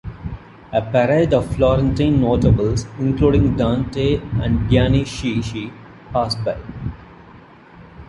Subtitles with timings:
[0.73, 5.71] A parade of Florentine notables, including Dante and Gianni Schicchi,
[6.11, 6.57] pass by.